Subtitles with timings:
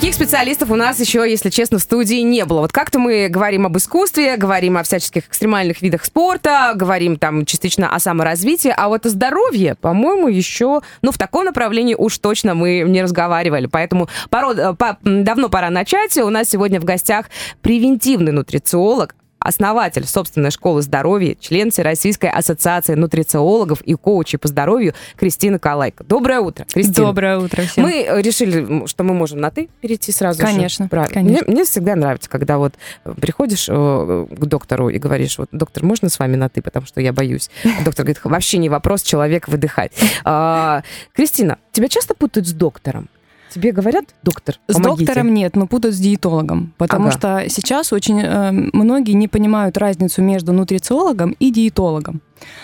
[0.00, 2.60] Таких специалистов у нас еще, если честно, в студии не было.
[2.60, 7.94] Вот как-то мы говорим об искусстве, говорим о всяческих экстремальных видах спорта, говорим там частично
[7.94, 12.80] о саморазвитии, а вот о здоровье, по-моему, еще, ну, в таком направлении уж точно мы
[12.80, 13.66] не разговаривали.
[13.66, 16.16] Поэтому пород, э, по, давно пора начать.
[16.16, 17.26] У нас сегодня в гостях
[17.60, 25.58] превентивный нутрициолог, основатель собственной школы здоровья, член Всероссийской ассоциации нутрициологов и коучей по здоровью Кристина
[25.58, 26.04] Калайко.
[26.04, 27.06] Доброе утро, Кристина.
[27.06, 27.84] Доброе утро всем.
[27.84, 30.88] Мы решили, что мы можем на «ты» перейти сразу Конечно, же.
[30.90, 31.14] Правильно.
[31.14, 31.44] конечно.
[31.46, 32.74] Мне, мне всегда нравится, когда вот
[33.20, 37.00] приходишь э, к доктору и говоришь, вот, доктор, можно с вами на «ты», потому что
[37.00, 37.50] я боюсь.
[37.64, 39.92] А доктор говорит, вообще не вопрос, человек выдыхать.
[40.22, 43.08] А, Кристина, тебя часто путают с доктором?
[43.52, 45.06] Тебе говорят, доктор, С помогите».
[45.06, 46.72] доктором нет, но путают с диетологом.
[46.78, 47.12] Потому Ага.
[47.12, 52.22] что сейчас очень э, многие не понимают разницу между нутрициологом и диетологом.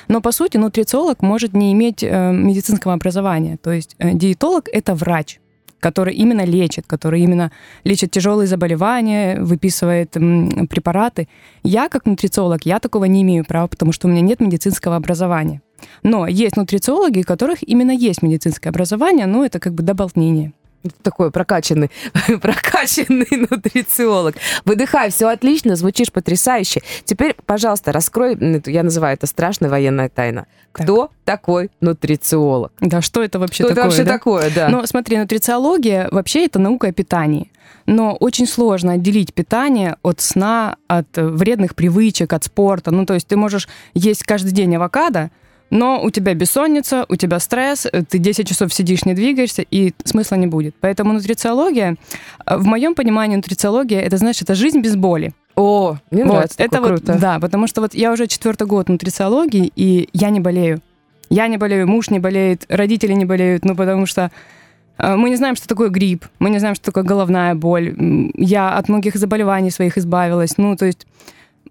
[0.09, 3.59] Но по сути нутрициолог может не иметь э, медицинского образования.
[3.63, 5.41] То есть э, диетолог это врач
[5.79, 7.53] который именно лечит, который именно
[7.85, 11.29] лечит тяжелые заболевания, выписывает м, препараты.
[11.63, 15.61] Я, как нутрициолог, я такого не имею права, потому что у меня нет медицинского образования.
[16.03, 20.53] Но есть нутрициологи, у которых именно есть медицинское образование, но это как бы дополнение.
[21.03, 21.91] Такой прокачанный,
[22.41, 24.37] прокачанный нутрициолог.
[24.65, 26.83] Выдыхай, все отлично, звучишь потрясающе.
[27.05, 30.47] Теперь, пожалуйста, раскрой, я называю это страшная военная тайна.
[30.73, 32.73] Кто такой нутрициолог?
[32.81, 33.83] Да, что это вообще Что такое?
[33.83, 34.13] это вообще да?
[34.13, 34.69] такое, да?
[34.69, 37.51] Ну, смотри, нутрициология вообще это наука о питании.
[37.87, 42.91] Но очень сложно отделить питание от сна, от э, вредных привычек, от спорта.
[42.91, 45.31] Ну, то есть ты можешь есть каждый день авокадо,
[45.71, 50.37] но у тебя бессонница, у тебя стресс, ты 10 часов сидишь, не двигаешься, и смысла
[50.37, 50.75] не будет.
[50.81, 51.97] Поэтому нутрициология,
[52.47, 55.33] э, в моем понимании нутрициология, это, знаешь, это жизнь без боли.
[55.57, 57.19] О, мне Вот, нравится, это вот, круто.
[57.19, 60.81] да, потому что вот я уже четвертый год нутрициологии, и я не болею.
[61.31, 64.31] Я не болею, муж не болеет, родители не болеют, ну потому что
[64.99, 67.97] э, мы не знаем, что такое грипп, мы не знаем, что такое головная боль.
[68.35, 70.59] Я от многих заболеваний своих избавилась.
[70.59, 71.07] Ну, то есть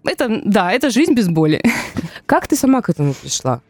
[0.04, 1.62] это, да, это жизнь без боли.
[2.26, 3.60] Как ты сама к этому пришла?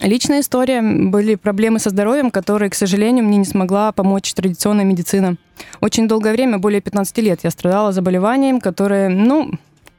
[0.00, 0.80] Личная история.
[0.82, 5.36] Были проблемы со здоровьем, которые, к сожалению, мне не смогла помочь традиционная медицина.
[5.80, 9.50] Очень долгое время, более 15 лет, я страдала заболеванием, которое, ну,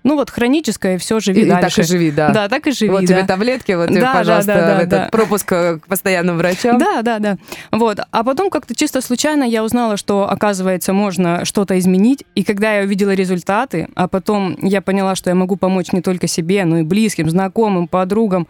[0.03, 1.81] ну вот хроническое, все живи И, и так дальше.
[1.81, 2.29] и живи, да.
[2.29, 2.89] Да, так и живи.
[2.89, 3.07] вот да.
[3.07, 5.09] тебе таблетки, вот Да, да, пожалуйста, да, да, этот да.
[5.11, 6.79] пропуск к постоянным врачам.
[6.79, 7.37] Да, да, да.
[7.71, 7.99] Вот.
[8.09, 12.25] А потом как-то чисто случайно я узнала, что, оказывается, можно что-то изменить.
[12.33, 16.25] И когда я увидела результаты, а потом я поняла, что я могу помочь не только
[16.25, 18.47] себе, но и близким, знакомым, подругам,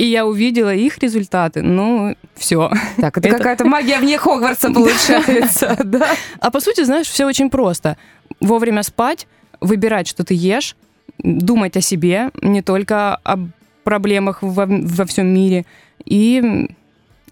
[0.00, 2.72] и я увидела их результаты, ну, все.
[2.96, 6.16] Так, это, Это- какая-то магия вне Хогвартса получается, да?
[6.38, 7.98] А по сути, знаешь, все очень просто.
[8.40, 9.26] Вовремя спать,
[9.60, 10.74] выбирать, что ты ешь,
[11.18, 13.36] думать о себе, не только о
[13.84, 15.66] проблемах во, во всем мире,
[16.06, 16.66] и,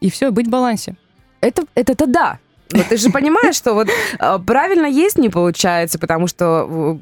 [0.00, 0.94] и все, быть в балансе.
[1.40, 2.38] Это, это-то да.
[2.72, 6.98] Но ты же понимаешь, что вот э, правильно есть не получается, потому что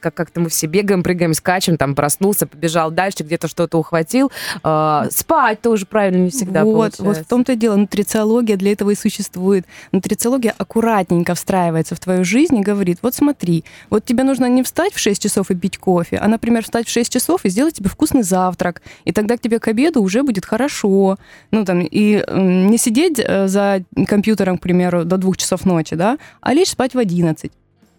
[0.00, 4.32] как- как-то мы все бегаем, прыгаем, скачем, там проснулся, побежал дальше, где-то что-то ухватил.
[4.64, 7.02] Э, спать тоже правильно не всегда вот, получается.
[7.04, 7.76] вот в том-то и дело.
[7.76, 9.66] Нутрициология для этого и существует.
[9.92, 14.94] Нутрициология аккуратненько встраивается в твою жизнь и говорит, вот смотри, вот тебе нужно не встать
[14.94, 17.88] в 6 часов и пить кофе, а, например, встать в 6 часов и сделать тебе
[17.88, 21.18] вкусный завтрак, и тогда к тебе к обеду уже будет хорошо.
[21.50, 26.18] Ну, там, и не сидеть э, за компьютером, к примеру, до двух часов ночи, да,
[26.40, 27.50] а лишь спать в 11.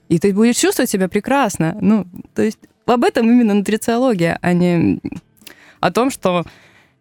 [0.09, 1.77] И ты будешь чувствовать себя прекрасно.
[1.81, 4.99] Ну, то есть об этом именно нутрициология, а не
[5.79, 6.45] о том, что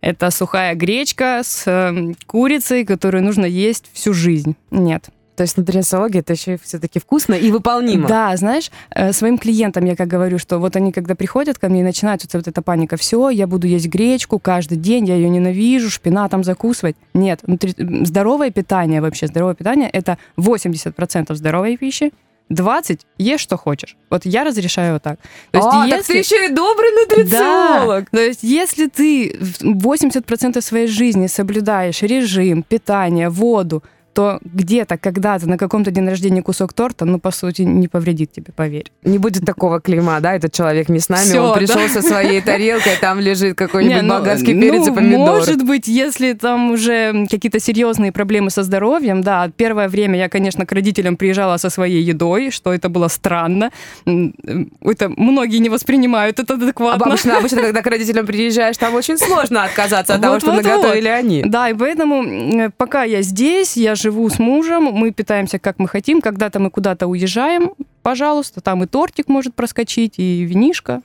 [0.01, 4.57] это сухая гречка с э, курицей, которую нужно есть всю жизнь.
[4.71, 5.09] Нет.
[5.37, 8.09] То есть нутрициология это еще все-таки вкусно и выполнимо.
[8.09, 11.81] Да, знаешь, э, своим клиентам я как говорю, что вот они когда приходят ко мне
[11.81, 15.91] и начинается вот эта паника, все, я буду есть гречку каждый день, я ее ненавижу,
[15.91, 16.97] шпинатом закусывать.
[17.15, 17.75] Нет, нутри-
[18.05, 22.13] здоровое питание вообще, здоровое питание это 80% здоровой пищи,
[22.51, 23.97] 20 ешь что хочешь.
[24.11, 25.19] Вот я разрешаю вот так.
[25.51, 28.05] То есть а, так ты еще и добрый нутрициолог.
[28.13, 28.19] Да.
[28.19, 33.83] То есть, если ты в 80% своей жизни соблюдаешь режим, питание, воду,
[34.15, 38.53] то где-то, когда-то, на каком-то день рождения кусок торта, ну, по сути, не повредит тебе,
[38.55, 38.91] поверь.
[39.03, 41.89] Не будет такого клейма, да, этот человек не с нами, Всё, он пришел да.
[41.89, 45.33] со своей тарелкой, там лежит какой-нибудь Не, ну, болгарский перец и ну, помидоры.
[45.33, 50.65] Может быть, если там уже какие-то серьезные проблемы со здоровьем, да, первое время я, конечно,
[50.65, 53.71] к родителям приезжала со своей едой, что это было странно.
[54.07, 54.35] М,
[54.81, 57.07] Это многие не воспринимают это А адекватно.
[57.07, 61.43] обычно, обычно, когда к родителям приезжаешь, там очень сложно отказаться от того, что наготовили они.
[61.45, 65.89] Да, и поэтому м, пока я здесь, я живу с мужем, мы питаемся как мы
[65.89, 67.73] хотим, когда-то мы куда-то уезжаем,
[68.03, 71.01] пожалуйста, там и тортик может проскочить, и винишка.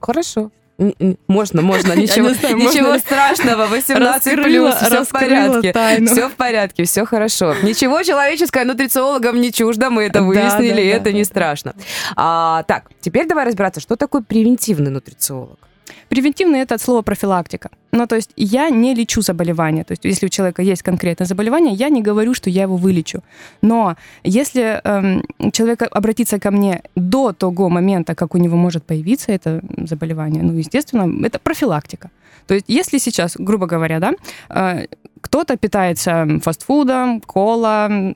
[0.00, 0.50] Хорошо.
[0.78, 5.72] Н- Можно, можно, ничего, знаю, ничего можно страшного, 18 Раскрыла- плюс, все в порядке.
[5.72, 6.06] тайну.
[6.06, 7.54] Все в порядке, все хорошо.
[7.62, 11.74] Ничего человеческое нутрициологам не чуждо, мы это выяснили, да, да, это да, не страшно.
[12.16, 15.58] А, так, теперь давай разбираться, что такое превентивный нутрициолог.
[16.08, 17.70] Превентивный это от слова профилактика.
[17.92, 19.84] Ну, то есть я не лечу заболевания.
[19.84, 23.22] То есть если у человека есть конкретное заболевание, я не говорю, что я его вылечу.
[23.62, 29.32] Но если эм, человек обратится ко мне до того момента, как у него может появиться
[29.32, 32.10] это заболевание, ну, естественно, это профилактика.
[32.46, 34.12] То есть если сейчас, грубо говоря, да,
[34.48, 34.86] э,
[35.20, 38.14] кто-то питается фастфудом, кола,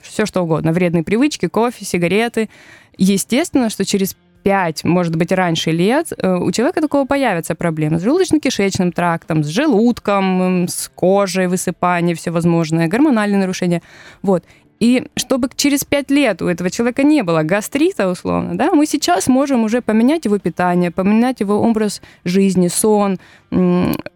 [0.00, 2.48] все что угодно, вредные привычки, кофе, сигареты,
[2.96, 8.04] естественно, что через 5, может быть, раньше лет, э, у человека такого появятся проблемы с
[8.04, 13.82] желудочно-кишечным трактом, с желудком, с кожей, высыпание всевозможное, гормональные нарушения.
[14.22, 14.44] Вот.
[14.80, 19.26] И чтобы через 5 лет у этого человека не было гастрита, условно, да, мы сейчас
[19.26, 23.18] можем уже поменять его питание, поменять его образ жизни, сон,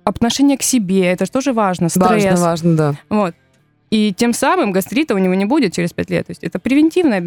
[0.04, 1.06] отношение к себе.
[1.06, 1.88] Это же тоже важно.
[1.88, 2.24] Стресс.
[2.24, 2.94] Важно, важно, да.
[3.08, 3.34] Вот.
[3.92, 6.26] И тем самым гастрита у него не будет через 5 лет.
[6.26, 7.22] То есть это превентивная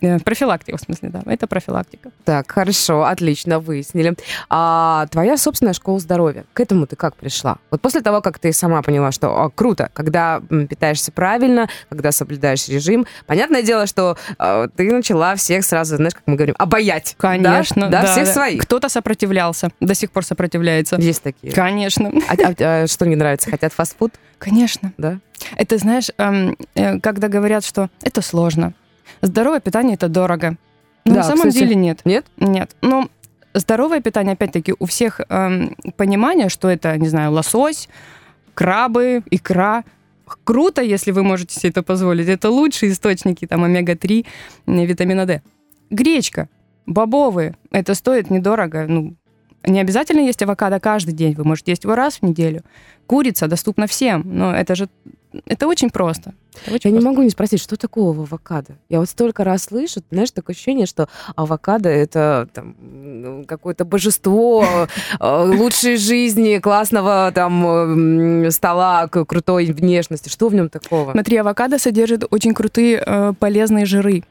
[0.00, 2.10] э, профилактика, в смысле, да, это профилактика.
[2.24, 4.14] Так, хорошо, отлично, выяснили.
[4.48, 7.58] А твоя собственная школа здоровья, к этому ты как пришла?
[7.70, 12.68] Вот после того, как ты сама поняла, что а, круто, когда питаешься правильно, когда соблюдаешь
[12.68, 17.16] режим, понятное дело, что а, ты начала всех сразу, знаешь, как мы говорим, обаять.
[17.20, 17.28] Да?
[17.28, 17.88] Конечно.
[17.90, 18.62] Да, всех своих.
[18.62, 20.96] Кто-то сопротивлялся, до сих пор сопротивляется.
[20.96, 21.52] Есть такие.
[21.52, 22.10] Конечно.
[22.30, 23.50] А, а- а что не нравится?
[23.50, 24.14] Хотят фастфуд?
[24.38, 24.92] Конечно.
[24.96, 25.18] Да?
[25.56, 28.72] Это, знаешь, эм, э, когда говорят, что это сложно.
[29.20, 30.56] Здоровое питание это дорого.
[31.04, 31.58] Но Да, на самом кстати.
[31.58, 32.00] деле нет.
[32.04, 32.26] Нет?
[32.36, 32.76] Нет.
[32.80, 33.08] Но
[33.54, 37.88] здоровое питание, опять-таки, у всех эм, понимание, что это, не знаю, лосось,
[38.54, 39.84] крабы, икра.
[40.44, 42.28] Круто, если вы можете себе это позволить.
[42.28, 44.26] Это лучшие источники там омега-3,
[44.66, 45.42] э, витамина D.
[45.90, 46.48] Гречка,
[46.86, 47.54] бобовые.
[47.70, 48.86] Это стоит недорого.
[48.88, 49.14] Ну,
[49.66, 51.34] не обязательно есть авокадо каждый день.
[51.34, 52.62] Вы можете есть его раз в неделю.
[53.06, 54.22] Курица доступна всем.
[54.24, 54.88] Но это же
[55.46, 56.34] это очень просто.
[56.66, 57.08] Это очень Я не просто.
[57.08, 58.76] могу не спросить, что такого в авокадо?
[58.90, 64.62] Я вот столько раз слышу, знаешь, такое ощущение, что авокадо это там, м, какое-то божество
[65.20, 70.28] э, лучшей жизни, классного там стола, крутой внешности.
[70.28, 71.12] Что в нем такого?
[71.12, 74.24] Смотри, авокадо содержит очень крутые э, полезные жиры,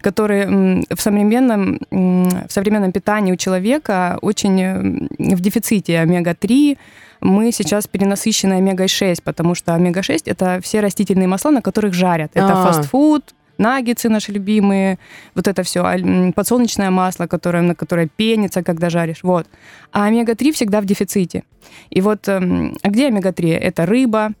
[0.00, 6.78] которые в современном, в современном питании у человека очень в дефиците омега-3.
[7.20, 12.30] Мы сейчас перенасыщены омега-6, потому что омега-6 это все растительные масла, на которых жарят.
[12.34, 12.64] Это А.
[12.66, 14.98] фастфуд, наггетсы наши любимые,
[15.34, 15.82] вот это все,
[16.34, 19.46] подсолнечное масло, которое, на которое пенится, когда жаришь, вот.
[19.92, 21.44] А омега-3 всегда в дефиците.
[21.90, 23.56] И вот, эм, а где омега-3?
[23.56, 24.32] Это рыба,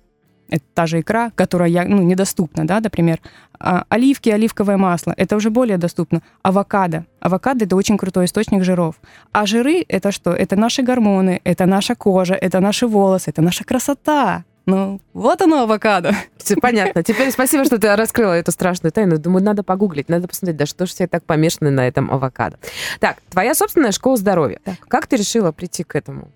[0.48, 3.20] это та же икра, которая я, ну, недоступна, да, например.
[3.58, 6.22] А, оливки, оливковое масло, это уже более доступно.
[6.42, 7.04] Авокадо.
[7.20, 8.96] Авокадо– это очень крутой источник жиров.
[9.32, 10.32] А жиры– это что?
[10.32, 14.44] Это наши гормоны, это наша кожа, это наши волосы, это наша красота.
[14.66, 16.12] Ну, вот оно, авокадо.
[16.60, 17.04] Понятно.
[17.04, 19.16] Теперь спасибо, что ты раскрыла эту страшную тайну.
[19.16, 22.58] Думаю, надо погуглить, надо посмотреть, да что же все так помешаны на этом авокадо.
[22.98, 24.58] Так, твоя собственная школа здоровья.
[24.64, 24.74] Так.
[24.88, 26.28] Как ты решила прийти к этому?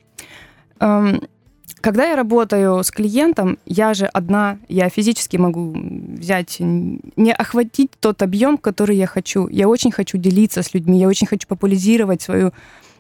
[0.79, 1.23] Эм,
[1.81, 8.23] Когда я работаю с клиентом, я же одна, я физически могу взять, не охватить тот
[8.23, 9.49] объем, который я хочу.
[9.49, 12.53] Я очень хочу делиться с людьми, я очень хочу популяризировать свою,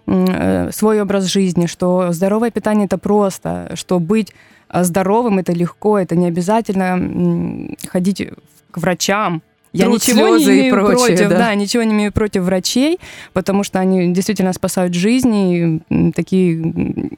[0.07, 4.33] э, свой образ жизни, что здоровое питание это просто, что быть
[4.71, 8.29] э, здоровым это легко, это не обязательно ходить
[8.71, 9.43] к врачам.
[9.73, 11.39] Я Труд, ничего не слезы и имею прочее, против, да.
[11.39, 12.99] да, ничего не имею против врачей,
[13.33, 17.11] потому что они действительно спасают жизни, и, такие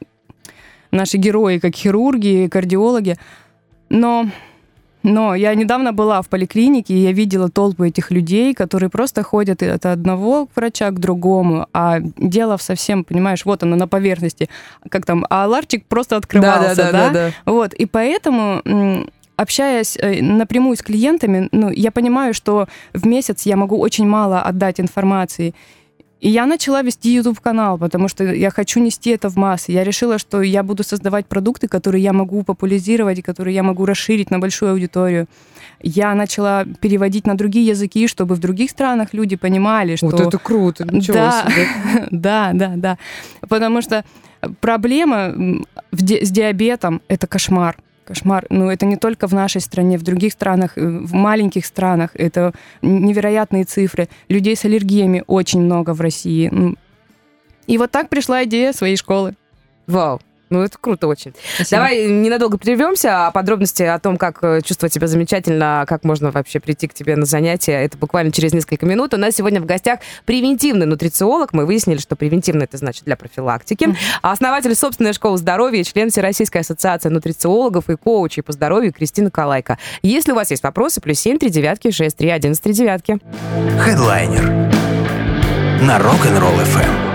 [0.92, 3.16] наши герои, как хирурги, кардиологи.
[3.88, 4.28] Но,
[5.02, 9.62] но я недавно была в поликлинике, и я видела толпу этих людей, которые просто ходят
[9.62, 14.48] от одного врача к другому, а дело совсем, понимаешь, вот оно на поверхности,
[14.88, 17.30] как там, а ларчик просто открывался, да?
[17.44, 18.62] Вот, и поэтому
[19.36, 24.42] общаясь э, напрямую с клиентами, ну, я понимаю, что в месяц я могу очень мало
[24.42, 25.54] отдать информации.
[26.22, 29.72] И я начала вести YouTube-канал, потому что я хочу нести это в массы.
[29.72, 33.86] Я решила, что я буду создавать продукты, которые я могу популяризировать, и которые я могу
[33.86, 35.26] расширить на большую аудиторию.
[35.82, 40.06] Я начала переводить на другие языки, чтобы в других странах люди понимали, что...
[40.06, 41.44] Вот это круто, ничего Да.
[41.50, 41.66] себе.
[42.12, 42.98] Да, да, да.
[43.48, 44.04] Потому что
[44.60, 47.76] проблема м, в ди- с диабетом– это кошмар.
[48.12, 48.46] Кошмар.
[48.50, 52.10] Ну, это не только в нашей стране, в других странах, э, в маленьких странах.
[52.14, 52.52] Это
[52.82, 54.08] невероятные цифры.
[54.28, 56.76] Людей с аллергиями очень много в России.
[57.66, 59.34] И вот так пришла идея своей школы.
[59.86, 60.20] Вау.
[60.52, 61.32] Ну, это круто очень.
[61.54, 61.78] Спасибо.
[61.78, 66.60] Давай ненадолго прервемся, а подробности о том, как э, чувствовать себя замечательно, как можно вообще
[66.60, 69.14] прийти к тебе на занятия, это буквально через несколько минут.
[69.14, 71.54] У нас сегодня в гостях превентивный нутрициолог.
[71.54, 73.96] Мы выяснили, что превентивно это значит для профилактики.
[74.20, 79.78] Основатель собственной школы здоровья член Всероссийской ассоциации нутрициологов и коучей по здоровью Кристина Калайка.
[80.02, 83.18] Если у вас есть вопросы, плюс семь три девятки шесть три один три девятки.
[83.80, 84.44] Хедлайнер
[85.80, 87.11] на Rock'n'Roll FM.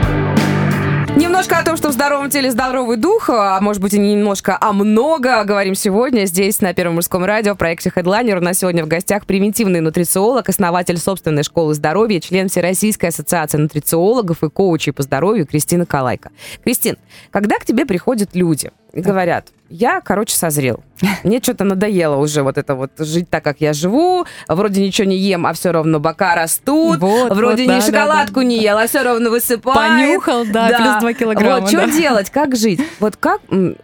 [1.18, 4.56] Немножко о том, что в здоровом теле здоровый дух, а может быть и не немножко,
[4.62, 8.38] а много говорим сегодня здесь на Первом мужском радио в проекте Headliner.
[8.38, 14.44] У нас сегодня в гостях превентивный нутрициолог, основатель собственной школы здоровья, член Всероссийской ассоциации нутрициологов
[14.44, 16.30] и коучей по здоровью Кристина Калайка.
[16.64, 16.98] Кристин,
[17.32, 20.82] когда к тебе приходят люди и говорят, я, короче, созрел.
[21.24, 24.26] Мне что-то надоело уже вот это вот жить так, как я живу.
[24.48, 27.00] Вроде ничего не ем, а все равно бока растут.
[27.00, 28.44] Вот, Вроде вот, ни да, шоколадку да, да.
[28.46, 29.76] не ел, а все равно высыпает.
[29.78, 31.92] Понюхал, да, плюс два килограмма, Вот что да.
[31.92, 32.80] делать, как жить?
[33.00, 33.42] Вот как,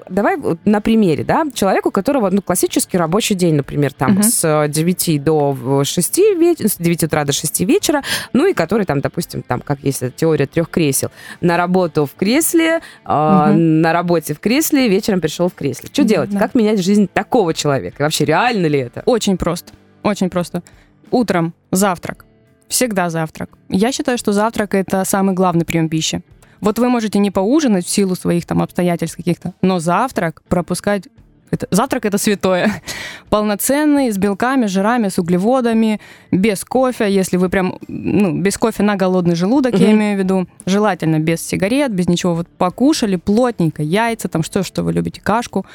[0.09, 4.23] давай вот на примере, да, человеку, у которого, ну, классический рабочий день, например, там Мгм.
[4.23, 9.01] с 9 до 6 вечера, с 9 утра до 6 вечера, ну, и который там,
[9.01, 11.09] допустим, там, как есть теория трех кресел,
[11.41, 13.81] на работу в кресле, а, Мгм.
[13.81, 15.89] на работе в кресле, вечером пришел в кресле.
[15.91, 16.29] Что делать?
[16.29, 16.39] да.
[16.39, 18.03] Как менять жизнь такого человека?
[18.03, 19.03] Вообще, реально ли это?
[19.05, 19.73] Очень просто.
[20.03, 20.63] Очень просто.
[21.11, 22.25] Утром завтрак.
[22.67, 23.49] Всегда завтрак.
[23.69, 26.23] Я считаю, что завтрак это самый главный прием пищи.
[26.61, 31.09] Вот вы можете не поужинать в силу своих там обстоятельств каких-то, но завтрак пропускать
[31.53, 32.71] это, завтрак это святое.
[33.29, 35.99] Полноценный, с белками, жирами, с углеводами,
[36.31, 39.95] без кофе, если вы прям, ну, без кофе на голодный желудок, я Мгм.
[39.97, 40.47] имею в виду.
[40.65, 42.35] Желательно без сигарет, без ничего.
[42.35, 45.65] Вот покушали плотненько, яйца, там что, что вы любите, кашку.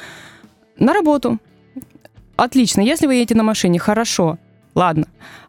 [0.78, 1.38] На работу.
[2.36, 2.80] Отлично.
[2.80, 4.38] Если вы едете на машине, хорошо.
[4.74, 5.06] Ладно.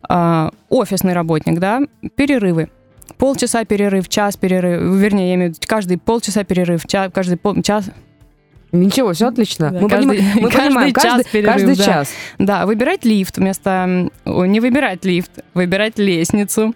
[0.07, 1.81] А, офисный работник, да,
[2.15, 2.69] перерывы.
[3.17, 7.61] Полчаса перерыв, час перерыв, вернее, я имею в виду каждый полчаса перерыв, ча- каждый пол,
[7.61, 7.85] час,
[8.71, 9.71] Ничего, все отлично.
[9.71, 11.83] Да, мы, каждый- понимаем, мы каждый понимаем, час каждый, перерыв, каждый да.
[11.83, 12.09] час.
[12.37, 14.09] Да, выбирать лифт вместо...
[14.25, 16.73] о, Не выбирать лифт, выбирать лестницу.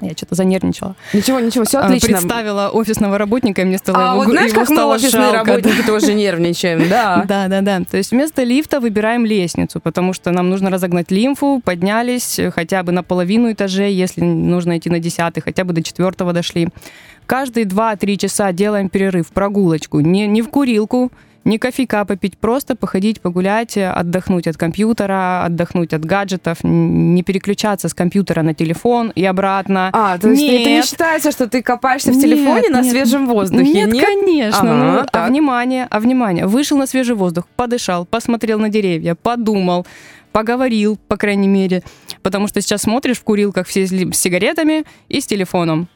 [0.00, 0.96] Я что-то занервничала.
[1.12, 2.08] Ничего, ничего, все А, отлично.
[2.18, 5.30] Представила офисного работника, и мне стало А его, вот знаешь, его как мы стало офисные
[5.30, 5.38] жалко.
[5.52, 7.24] работники тоже нервничаем, да.
[7.28, 7.80] Да, да, да.
[7.88, 12.82] То есть вместо лифта выбираем лестницу, потому что нам нужно разогнать лимфу, поднялись э, хотя
[12.82, 16.68] бы на половину этажей, если нужно идти на десятый, хотя бы до четвертого дошли.
[17.26, 21.12] Каждые 2-3 часа делаем перерыв, прогулочку, не, не в курилку,
[21.44, 27.94] не кофейка попить, просто походить, погулять, отдохнуть от компьютера, отдохнуть от гаджетов, не переключаться с
[27.94, 29.90] компьютера на телефон и обратно.
[29.92, 30.84] А, то есть это не Нет.
[30.84, 32.90] считается, что ты копаешься в Нет, телефоне на нет.
[32.90, 33.86] свежем воздухе?
[33.86, 34.60] Нет, конечно.
[34.60, 39.86] Ага, ну, а внимание, а внимание, вышел на свежий воздух, подышал, посмотрел на деревья, подумал,
[40.32, 41.82] поговорил, по крайней мере.
[42.22, 45.88] Потому что сейчас смотришь в курилках все с сигаретами и с телефоном.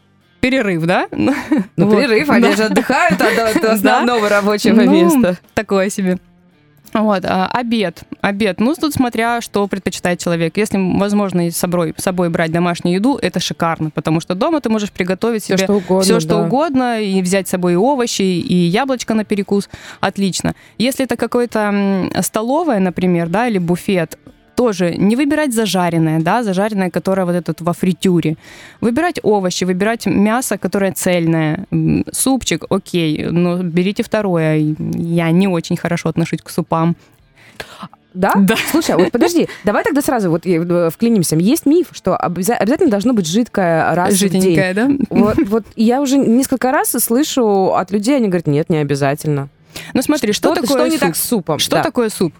[0.44, 1.06] Перерыв, да?
[1.10, 1.32] Ну,
[1.78, 1.96] Вот.
[1.96, 2.56] перерыв, они Да.
[2.56, 5.38] же отдыхают от, от основного рабочего Ну, места.
[5.54, 6.18] Такое себе.
[6.92, 8.02] Вот, а, обед.
[8.20, 8.60] Обед.
[8.60, 10.56] Ну, тут смотря, что предпочитает человек.
[10.58, 14.68] Если возможно с собой, с собой брать домашнюю еду, это шикарно, потому что дома ты
[14.68, 16.02] можешь приготовить Все себе что угодно.
[16.02, 16.42] все что да.
[16.44, 19.70] угодно, и взять с собой и овощи, и яблочко на перекус.
[20.00, 20.54] Отлично.
[20.76, 24.18] Если это какое-то м, столовая, например, да, или буфет,
[24.54, 28.37] тоже не выбирать зажаренное, да, зажаренное, которое вот этот во фритюре.
[28.80, 31.66] Выбирать овощи, выбирать мясо, которое цельное.
[32.12, 34.75] Супчик, окей, но берите второе.
[34.94, 36.96] Я не очень хорошо отношусь к супам.
[38.14, 38.32] Да?
[38.37, 38.54] Да.
[38.70, 41.34] Слушай, а вот подожди, давай тогда сразу вот э, вклинимся.
[41.37, 44.40] Есть миф, что обяза- обязательно должно быть жидкое раз в день.
[44.40, 44.88] Жиденькое, да?
[45.11, 49.49] Вот, вот я уже несколько раз слышу от людей, они говорят, нет, не обязательно.
[49.94, 51.00] Ну смотри, что, такое что не суп?
[51.00, 51.58] так с супом?
[51.58, 51.82] Что Да.
[51.82, 52.32] такое суп?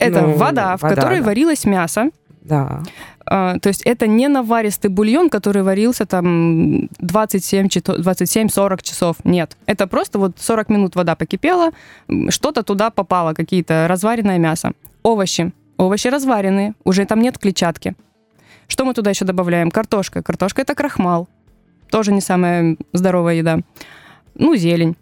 [0.00, 1.26] Это Ну, вода, в вода, которой да.
[1.26, 2.10] варилось мясо,
[2.42, 2.82] Да.
[3.26, 9.16] А, То есть это не наваристый бульон, который варился там 27 чито- 27-40 часов.
[9.24, 9.56] Нет.
[9.66, 11.70] Это просто вот 40 минут вода покипела,
[12.30, 14.72] что-то туда попало, какие-то разваренное мясо.
[15.02, 15.52] Овощи.
[15.76, 17.94] Овощи разваренные, уже там нет клетчатки.
[18.68, 19.70] Что мы туда еще добавляем?
[19.70, 20.22] Картошка.
[20.22, 21.28] Картошка это крахмал.
[21.90, 23.58] Тоже не самая здоровая еда.
[24.34, 24.96] Ну, зелень.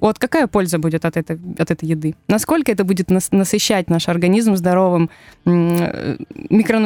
[0.00, 2.14] Вот какая польза будет от этой, от этой еды?
[2.28, 5.10] Насколько это будет нас- насыщать наш организм здоровым
[5.44, 6.16] э,
[6.50, 6.78] микро,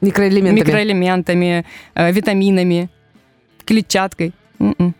[0.00, 0.60] Микроэлементами.
[0.60, 1.64] микроэлементами,
[1.94, 2.88] э, витаминами,
[3.64, 4.32] клетчаткой.
[4.60, 4.94] М-м.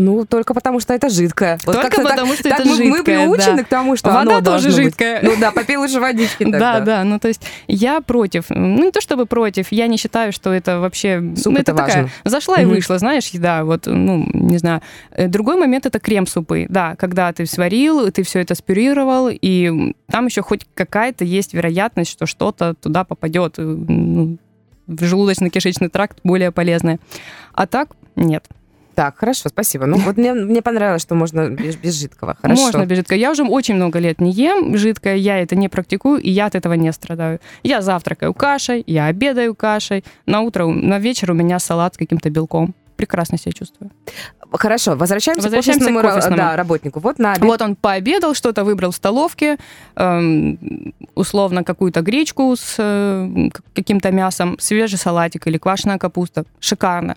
[0.00, 1.58] Ну, только потому, что это жидкое.
[1.66, 3.64] Вот Только как-то так- потому, что так это мы, мы жидкое, приучены да.
[3.64, 4.76] к тому, что Вода тоже должно быть.
[4.84, 5.20] жидкая.
[5.24, 6.78] Ну да, попей лучше водички тогда.
[6.78, 8.44] Да, да, ну то есть я против.
[8.48, 11.20] Ну не то чтобы против, я не считаю, что это вообще...
[11.36, 12.10] Суп ну, это такая, важно.
[12.24, 14.82] зашла и вышла, знаешь, еда, вот, ну, не знаю.
[15.10, 20.26] Э, Другой момент это крем-супы, да, когда ты сварил, ты все это спюрировал, и там
[20.26, 24.38] еще хоть какая-то есть вероятность, что что-то туда попадет, э, ну,
[24.86, 27.00] в желудочно-кишечный тракт более полезное.
[27.52, 28.44] А так нет.
[28.98, 29.86] Так, хорошо, спасибо.
[29.86, 32.36] Ну, вот мне, мне понравилось, что можно без, без жидкого.
[32.42, 32.62] Хорошо.
[32.62, 33.16] Можно без жидкого.
[33.16, 36.56] Я уже очень много лет не ем жидкое, я это не практикую, и я от
[36.56, 37.38] этого не страдаю.
[37.62, 42.28] Я завтракаю кашей, я обедаю кашей, на утро, на вечер у меня салат с каким-то
[42.28, 42.74] белком.
[42.96, 43.92] Прекрасно себя чувствую.
[44.50, 46.36] Хорошо, возвращаемся, Возвращаемся к офисному, к офисному.
[46.36, 46.98] да, работнику.
[46.98, 47.44] Вот на обед.
[47.44, 49.58] Вот он пообедал, что-то выбрал в столовке,
[49.94, 50.58] эм,
[51.14, 56.42] условно какую-то гречку с э, каким-то мясом, свежий салатик или квашеная капуста.
[56.58, 57.14] Шикарно.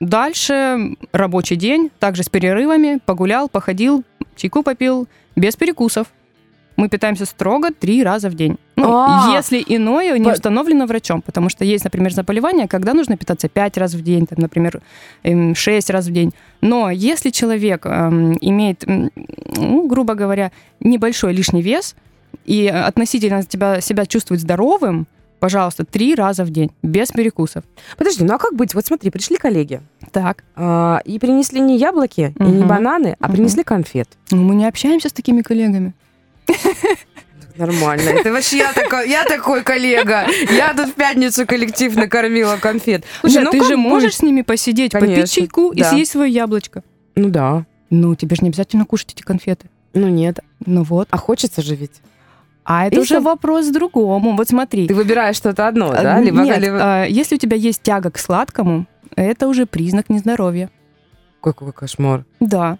[0.00, 4.02] Дальше рабочий день, также с перерывами, погулял, походил,
[4.34, 6.06] чайку попил, без перекусов.
[6.76, 8.56] Мы питаемся строго три раза в день.
[8.76, 9.30] Ну, А.
[9.34, 13.92] если иное не установлено врачом, потому что есть, например, заболевания, когда нужно питаться пять раз
[13.92, 14.80] в день, там, например,
[15.22, 16.32] эм, шесть раз в день.
[16.62, 21.94] Но если человек эм, имеет, ну, грубо говоря, небольшой лишний вес
[22.46, 25.06] и относительно тебя, себя чувствует здоровым,
[25.40, 27.64] пожалуйста, три раза в день, без перекусов.
[27.96, 28.74] Подожди, ну а как быть?
[28.74, 29.80] Вот смотри, пришли коллеги
[30.12, 30.44] Так.
[30.54, 33.36] а, и принесли не яблоки и не бананы, а Мгм.
[33.36, 34.08] принесли конфет.
[34.30, 35.94] Ну, мы не общаемся с такими коллегами.
[37.56, 38.08] Нормально.
[38.10, 40.26] Это вообще я такой, я такой коллега.
[40.50, 43.04] Я тут в пятницу коллектив накормила конфет.
[43.20, 45.90] Слушай, Нет, ну ты же можешь с ними посидеть, попить Конечно, чайку и да.
[45.90, 46.82] съесть свое яблочко.
[47.16, 47.66] Ну да.
[47.90, 49.68] Ну, тебе же не обязательно кушать эти конфеты.
[49.94, 50.38] Ну нет.
[50.64, 51.08] Ну вот.
[51.10, 52.00] А хочется же ведь.
[52.72, 54.36] А это Если- уже вопрос другому.
[54.36, 54.86] Вот смотри.
[54.86, 56.20] Ты выбираешь что-то одно, Э, да?
[56.20, 58.86] Либо, Нет, либо- а, если у тебя есть тяга к сладкому,
[59.16, 60.70] это уже признак нездоровья.
[61.42, 62.24] Какой кошмар.
[62.38, 62.78] Да.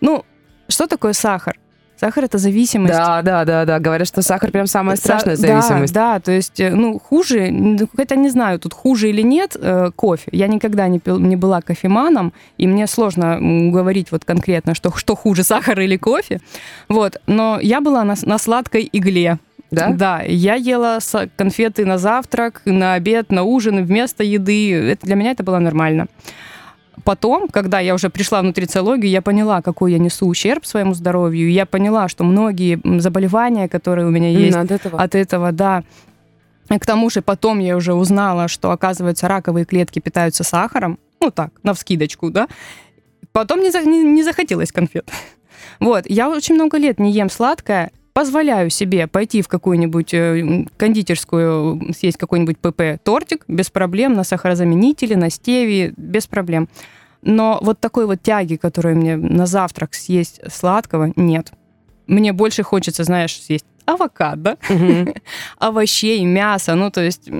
[0.00, 0.24] Ну,
[0.68, 1.58] что такое сахар?
[2.00, 2.94] Сахар это зависимость.
[2.94, 3.80] Да, да, да, да.
[3.80, 5.92] Говорят, что сахар прям самая Са- страшная да, зависимость.
[5.92, 7.52] Да, то есть, э, ну, хуже,
[7.96, 10.28] это не знаю, тут хуже или нет э, кофе.
[10.30, 15.16] Я никогда не, пил, не была кофеманом, и мне сложно говорить вот конкретно, что, что
[15.16, 16.40] хуже, сахар или кофе.
[16.88, 19.38] Вот, но я была на, на сладкой игле.
[19.70, 19.90] Да?
[19.90, 20.98] Да, я ела
[21.36, 24.72] конфеты на завтрак, на обед, на ужин, вместо еды.
[24.72, 26.06] Это, для меня это было нормально.
[27.04, 31.48] Потом, когда я уже пришла в нутрициологию, я поняла, какой я несу ущерб своему здоровью.
[31.48, 35.00] и Я поняла, что многие заболевания, которые у меня есть, От этого.
[35.02, 35.82] от этого, да.
[36.68, 40.98] К тому же потом я уже узнала, что, оказывается, раковые клетки питаются сахаром.
[41.20, 42.46] Ну так, на вскидочку, да.
[43.32, 45.08] Потом не, за- не, не захотелось конфет.
[45.80, 51.94] Вот, я очень много лет не ем сладкое, позволяю себе пойти в какую-нибудь э, кондитерскую,
[51.96, 56.68] съесть какой-нибудь ПП-тортик без проблем, на сахарозаменителе, на стевии, без проблем.
[57.22, 61.52] Но вот такой вот тяги, которую мне на завтрак съесть сладкого, нет.
[62.08, 64.56] Мне больше хочется, знаешь, съесть авокадо,
[65.58, 66.74] овощей, мяса.
[66.74, 67.30] Ну, то есть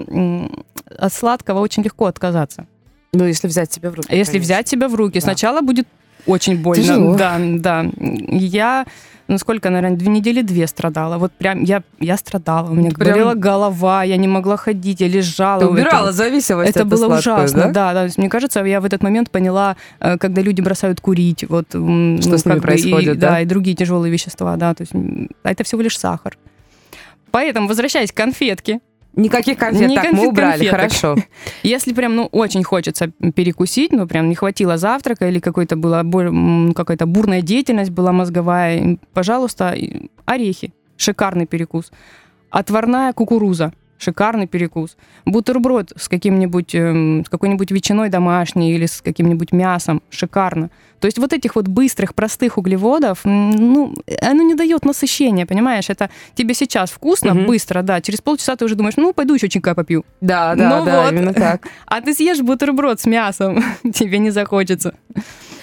[0.97, 2.67] от сладкого очень легко отказаться.
[3.13, 4.15] Ну, если взять себя в руки.
[4.15, 4.45] Если конечно.
[4.45, 5.23] взять себя в руки, Да.
[5.23, 5.89] сначала будет
[6.27, 6.83] очень больно.
[6.83, 7.17] Тяжело.
[7.17, 7.87] Да, да.
[8.29, 8.87] Я,
[9.29, 11.19] ну сколько, наверное, две недели две страдала.
[11.19, 12.71] Вот прям я, я страдала.
[12.71, 15.61] У меня Прям- болела голова, я не могла ходить, я лежала.
[15.61, 16.13] Ты убирала этом.
[16.13, 17.93] зависимость Это было сладкую, ужасно, да?
[17.93, 18.07] да?
[18.07, 18.13] да.
[18.17, 22.19] Мне кажется, я в этот момент поняла, э, когда люди бросают курить, вот Что ну,
[22.21, 23.31] с ними бы и- происходит, да?
[23.31, 24.75] да, и другие тяжелые вещества, да.
[24.75, 24.93] То есть
[25.43, 26.37] а это всего лишь сахар.
[27.31, 28.81] Поэтому, возвращаясь к конфетке,
[29.15, 29.81] Никаких конфет.
[29.81, 30.79] Так, Никаких мы убрали, конфеток.
[30.81, 31.17] хорошо.
[31.63, 36.05] если прям, ну, очень хочется перекусить, ну, прям не хватило завтрака или какой-то была
[36.75, 39.75] какая-то бурная деятельность была мозговая, пожалуйста,
[40.25, 40.73] орехи.
[40.97, 41.91] Шикарный перекус.
[42.51, 43.73] Отварная кукуруза.
[43.99, 44.97] Шикарный перекус.
[45.25, 50.03] Бутерброд с каким-нибудь, с какой-нибудь ветчиной домашней или с каким-нибудь мясом.
[50.11, 50.71] Шикарно.
[51.01, 55.91] То есть вот этих вот быстрых, простых углеводов, ну, оно не дает насыщения, понимаешь?
[55.91, 57.47] Это тебе сейчас вкусно, Мгм.
[57.47, 58.01] быстро, да.
[58.01, 60.05] Через полчаса ты уже думаешь, ну, пойду еще чайка попью.
[60.21, 61.13] Да, да, Ну да, вот.
[61.13, 61.67] именно так.
[61.87, 63.63] А ты съешь бутерброд с мясом,
[63.95, 64.95] тебе не захочется.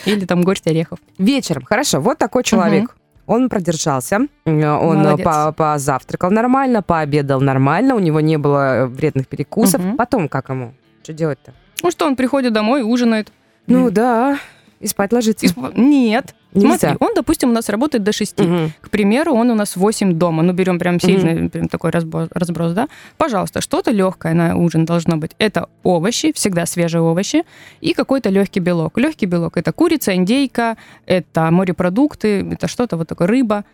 [0.06, 1.00] Или там горсть орехов.
[1.18, 2.96] Вечером, хорошо, вот такой человек.
[3.28, 5.26] Он продержался, он э, Молодец.
[5.26, 9.82] по- позавтракал нормально, пообедал нормально, у него не было э, вредных перекусов.
[9.82, 9.98] Мгм.
[9.98, 10.74] Потом как ему?
[11.04, 11.54] Что делать-то?
[11.84, 13.32] Ну что, он приходит домой, ужинает.
[13.68, 13.94] Ну М.
[13.94, 14.38] да,
[14.80, 15.46] и спать ложиться.
[15.46, 16.36] Исп- Нет.
[16.54, 16.78] Нельзя.
[16.78, 18.40] Смотри, он, допустим, у нас работает до 6.
[18.40, 18.72] Мгм.
[18.82, 20.42] К примеру, он у нас в 8 дома.
[20.44, 22.88] Ну, берем прям сильный прям такой разбо- разброс, да?
[23.18, 25.32] Пожалуйста, что-то легкое на ужин должно быть.
[25.38, 27.44] Это овощи, всегда свежие овощи,
[27.82, 28.98] и какой-то легкий белок.
[28.98, 33.66] Легкий белок это курица, индейка, это морепродукты, это что-то вот такое, рыба.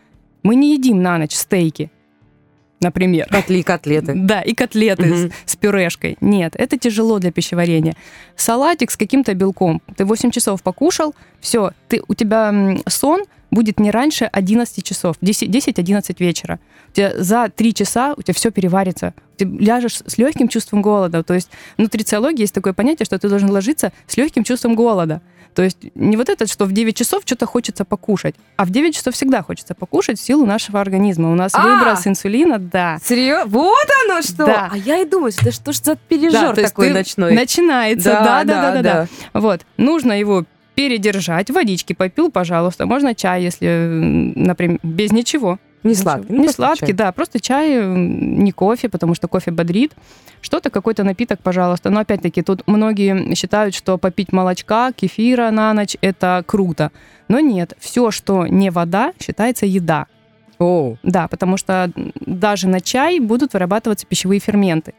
[0.42, 1.90] Мы не едим на ночь стейки,
[2.82, 3.28] например.
[3.30, 4.12] Котли, котлеты.
[4.14, 5.32] Да, и котлеты Мгм.
[5.46, 6.16] с, с пюрешкой.
[6.20, 7.94] Нет, это тяжело для пищеварения.
[8.36, 9.80] Салатик с каким-то белком.
[9.96, 15.48] Ты 8 часов покушал, все, ты, у тебя сон будет не раньше 11 часов, 10
[15.48, 16.58] 10-11 вечера.
[16.88, 19.14] У тебя за 3 часа у тебя все переварится.
[19.36, 21.22] Ты ляжешь с легким чувством голода.
[21.22, 25.20] То есть в нутрициологии есть такое понятие, что ты должен ложиться с легким чувством голода.
[25.54, 28.94] То есть не вот это, что в 9 часов что-то хочется покушать, а в 9
[28.94, 31.30] часов всегда хочется покушать в силу нашего организма.
[31.30, 31.62] У нас А!
[31.62, 32.98] выброс инсулина, да.
[33.04, 33.46] Серьезно?
[33.46, 34.46] Вот оно что!
[34.46, 34.68] Да.
[34.72, 37.34] А я и думаю, да что ж за Да, пережор есть такой ночной?
[37.34, 39.08] Начинается, да, да, да, да, да.
[39.32, 39.40] да.
[39.40, 43.88] Вот, нужно его передержать, водички попил, пожалуйста, можно чай, если,
[44.34, 45.58] например, без ничего.
[45.82, 46.26] Не сладкий.
[46.28, 46.92] ну, Не просто сладкий, чай.
[46.94, 49.92] да, просто чай, не кофе, потому что кофе бодрит.
[50.40, 51.90] Что-то, какой-то напиток, пожалуйста.
[51.90, 56.90] Но опять-таки, тут многие считают, что попить молочка, кефира на ночь это круто.
[57.28, 60.06] Но нет, все, что не вода, считается еда.
[60.58, 60.98] Оу.
[61.02, 61.90] Да, потому что
[62.20, 64.94] даже на чай будут вырабатываться пищевые ферменты.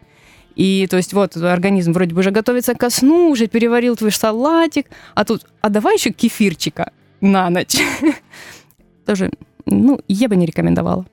[0.55, 4.87] И то есть вот организм вроде бы уже готовится ко сну, уже переварил твой салатик,
[5.15, 6.91] а тут, а давай еще кефирчика
[7.21, 7.75] на ночь.
[9.05, 9.31] Тоже,
[9.65, 11.05] ну, я бы не рекомендовала.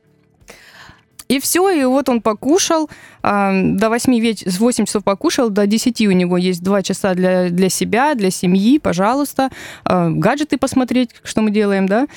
[1.31, 2.91] И все, и вот он покушал,
[3.23, 4.43] а, до 8 веч...
[4.43, 8.33] с 8 часов покушал, до 10 у него есть 2 часа для, для себя, для
[8.33, 9.51] семьи, пожалуйста.
[9.85, 12.09] А, гаджеты посмотреть, что мы делаем, да,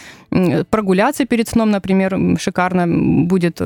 [0.72, 2.88] прогуляться перед сном, например, шикарно
[3.28, 3.62] будет.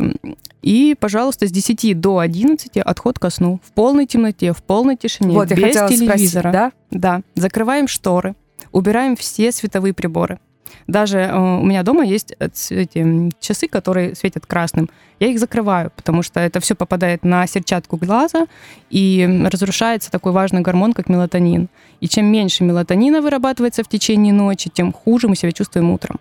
[0.64, 3.62] И, пожалуйста, с 10 до 11 отход ко сну.
[3.64, 6.10] В полной темноте, в полной тишине, Вот, без телевизора.
[6.10, 6.72] спросить, да?
[6.92, 8.36] Да, закрываем шторы,
[8.74, 10.40] убираем все световые приборы.
[10.88, 14.90] Даже э, у меня дома есть э, эти часы, которые светят красным.
[15.20, 18.48] Я их закрываю, потому что это все попадает на сетчатку глаза
[18.90, 21.70] и разрушается такой важный гормон, как мелатонин.
[22.00, 26.20] И чем меньше мелатонина вырабатывается в течение ночи, тем хуже мы себя чувствуем утром.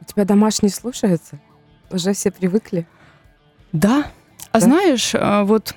[0.00, 1.38] У тебя домашние слушаются?
[1.90, 2.86] Уже все привыкли?
[3.72, 4.06] Да.
[4.52, 4.66] А Да?
[4.66, 5.74] знаешь, э, вот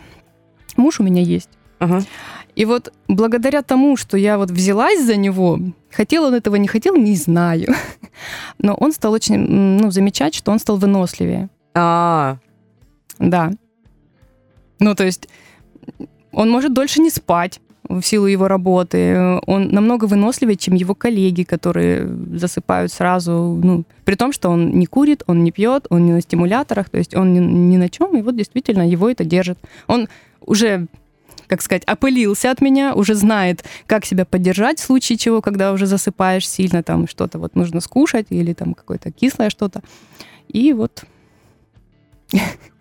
[0.78, 1.50] муж у меня есть.
[1.80, 2.04] Ага.
[2.56, 5.60] И вот благодаря тому, что я вот взялась за него,
[5.90, 7.74] хотел он этого, не хотел, не знаю.
[8.58, 11.50] Но он стал очень, ну, замечать, что он стал выносливее.
[11.74, 12.38] А,
[13.20, 13.52] Да.
[14.80, 15.30] Ну, то есть
[16.32, 19.40] он может дольше не спать в силу его работы.
[19.48, 23.60] Он намного выносливее, чем его коллеги, которые засыпают сразу.
[23.64, 26.98] Ну, при том, что он не курит, он не пьет, он не на стимуляторах, то
[26.98, 29.58] есть он ни, ни на чем, и вот действительно его это держит.
[29.88, 30.08] Он
[30.46, 30.88] уже
[31.52, 35.86] как сказать, опылился от меня, уже знает, как себя поддержать в случае чего, когда уже
[35.86, 39.82] засыпаешь сильно, там что-то вот нужно скушать или там какое-то кислое что-то.
[40.48, 41.04] И вот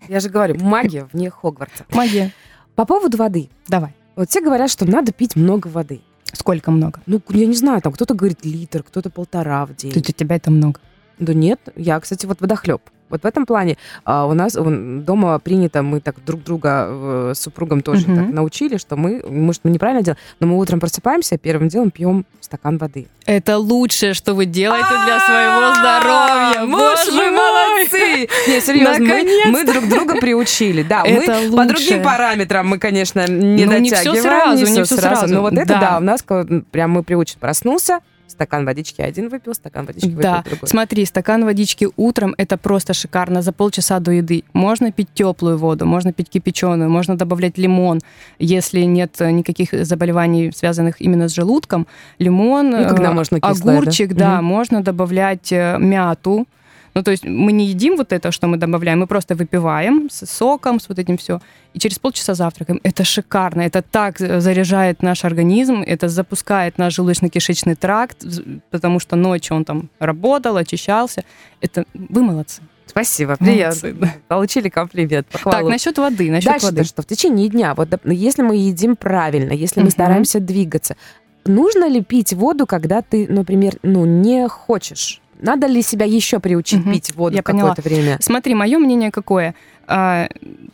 [0.07, 1.85] я же говорю, магия вне Хогвартса.
[1.91, 2.31] магия.
[2.75, 3.49] По поводу воды.
[3.67, 3.93] Давай.
[4.15, 5.99] Вот все говорят, что надо пить много воды.
[6.31, 7.01] Сколько много?
[7.07, 9.91] Ну, я не знаю, там кто-то говорит литр, кто-то полтора в день.
[9.91, 10.79] Тут у тебя это много.
[11.19, 12.81] Да нет, я, кстати, вот водохлеб.
[13.11, 17.33] Вот в этом плане а, у нас вон, дома принято, мы так друг друга э,
[17.35, 18.15] с супругом тоже Мгм.
[18.25, 22.25] так научили, что мы, может, мы неправильно делаем, но мы утром просыпаемся, первым делом пьем
[22.39, 23.07] стакан воды.
[23.25, 26.65] Это лучшее, что вы делаете для своего здоровья.
[26.65, 28.27] Муж, вы молодцы!
[28.47, 30.83] Не, серьезно, мы, друг друга приучили.
[30.83, 31.21] Да, мы
[31.55, 34.21] по другим параметрам мы, конечно, не Ну, не дотягиваем.
[34.23, 35.33] сразу, не всё сразу.
[35.33, 35.97] Но вот это, Да.
[35.99, 36.23] у нас
[36.71, 37.39] прям мы приучены.
[37.39, 37.99] Проснулся,
[38.31, 40.67] стакан водички один выпил, стакан водички выпил Да, другой.
[40.67, 44.43] смотри, стакан водички утром это просто шикарно за полчаса до еды.
[44.53, 47.99] Можно пить теплую воду, можно пить кипяченую, можно добавлять лимон,
[48.39, 51.85] если нет никаких заболеваний, связанных именно с желудком.
[52.19, 53.81] Лимон, Ну, когда э, можно кислое, да?
[53.81, 54.45] огурчик, да, Мгм.
[54.45, 56.45] можно добавлять э, мяту.
[56.93, 60.25] Ну, то есть мы не едим вот это, что мы добавляем, мы просто выпиваем с
[60.25, 61.39] соком, с вот этим все,
[61.73, 62.79] и через полчаса завтракаем.
[62.83, 68.25] Это шикарно, это так заряжает наш организм, это запускает наш желудочно-кишечный тракт,
[68.69, 71.23] потому что ночью он там работал, очищался.
[71.61, 72.61] Это вы молодцы.
[72.87, 74.11] Спасибо, приятно.
[74.27, 75.57] Получили комплимент, похвалу.
[75.59, 76.83] Так, насчет воды, насчет Дальше воды.
[76.83, 80.97] что в течение дня, вот доп- если мы едим правильно, если мы стараемся двигаться,
[81.45, 85.20] нужно ли пить воду, когда ты, например, ну не хочешь?
[85.41, 86.93] Надо ли себя еще приучить Мгм.
[86.93, 88.17] пить воду какое-то время?
[88.21, 89.55] Смотри, мое мнение какое.
[89.87, 90.29] А,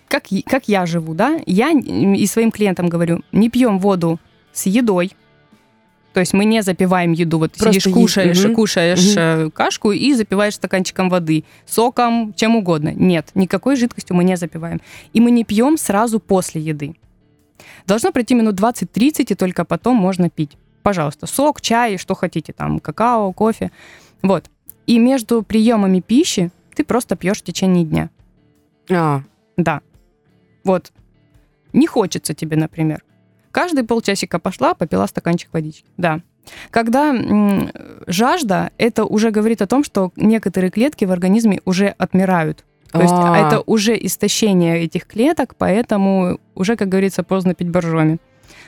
[0.08, 1.40] как, как я живу, да?
[1.46, 4.20] Я и своим клиентам говорю, не пьем воду
[4.54, 5.12] с едой.
[6.14, 7.38] То есть мы не запиваем еду.
[7.38, 8.56] Вот Просто сидишь, кушаешь, Мгм.
[8.56, 12.92] кушаешь э, кашку и запиваешь стаканчиком воды, соком, чем угодно.
[12.94, 14.82] Нет, никакой жидкостью мы не запиваем.
[15.14, 16.96] И мы не пьем сразу после еды.
[17.86, 20.58] Должно пройти минут 20-30, и только потом можно пить.
[20.84, 23.72] Пожалуйста, сок, чай, что хотите, там, какао, кофе.
[24.24, 24.46] Вот.
[24.88, 28.10] И между приемами пищи ты просто пьешь в течение дня.
[28.90, 29.22] А,
[29.58, 29.82] Да.
[30.64, 30.92] Вот.
[31.74, 33.04] Не хочется тебе, например.
[33.52, 35.86] Каждые полчасика пошла, попила стаканчик водички.
[35.98, 36.22] Да.
[36.70, 37.70] Когда м,
[38.08, 42.64] жажда, это уже говорит о том, что некоторые клетки в организме уже отмирают.
[42.92, 43.36] То есть А.
[43.48, 48.20] это уже истощение этих клеток, поэтому уже, как говорится, поздно пить боржоми.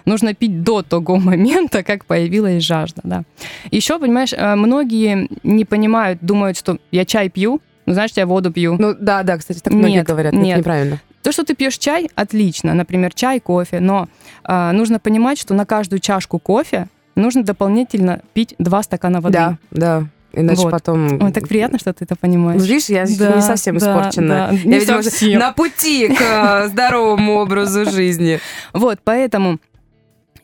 [0.10, 3.02] Нужно пить до того момента, как появилась жажда.
[3.04, 3.24] Да.
[3.70, 8.52] Еще, понимаешь, э, многие не понимают, думают, что я чай пью, ну, значит, я воду
[8.52, 8.76] пью.
[8.80, 10.50] ну да, да, кстати, так многие Нет, говорят, нет.
[10.50, 11.00] это неправильно.
[11.22, 14.08] То, что ты пьешь чай, отлично, например, чай, кофе, но
[14.44, 19.34] а, нужно понимать, что на каждую чашку кофе нужно дополнительно пить 2 стакана воды.
[19.34, 20.04] Да, да.
[20.32, 20.72] Иначе Вот.
[20.72, 21.22] потом...
[21.24, 22.62] Ой, так приятно, что ты это понимаешь.
[22.62, 24.28] Ну, видишь, я Да, не совсем да, испорчена.
[24.28, 25.40] да, я, не видимо, совсем.
[25.40, 28.40] на пути к э, здоровому образу жизни.
[28.74, 29.58] Вот, поэтому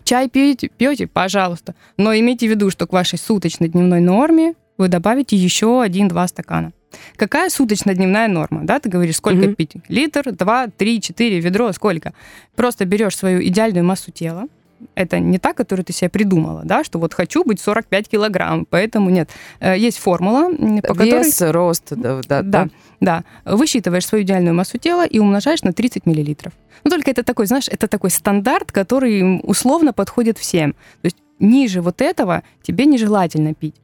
[0.05, 1.75] чай пьете, пьете, пожалуйста.
[1.97, 6.71] Но имейте в виду, что к вашей суточной дневной норме вы добавите еще один-два стакана.
[7.17, 8.61] Какая суточная дневная норма?
[8.63, 9.55] Да, ты говоришь, сколько Мгм.
[9.55, 9.73] пить?
[9.89, 12.13] Литр, два, три, четыре, ведро, сколько?
[12.55, 14.47] Просто берешь свою идеальную массу тела.
[14.93, 19.09] Это не та, которую ты себе придумала, да, что вот хочу быть 45 килограмм, поэтому
[19.09, 19.29] нет.
[19.59, 20.49] Э, Есть формула,
[20.81, 21.23] по которой...
[21.23, 22.67] Вес, рост, да, да, Да,
[22.99, 23.23] да.
[23.45, 26.53] Высчитываешь свою идеальную массу тела и умножаешь на 30 миллилитров.
[26.83, 30.73] Ну, только это такой, знаешь, это такой стандарт, который условно подходит всем.
[31.01, 33.75] То есть ниже вот этого тебе нежелательно пить.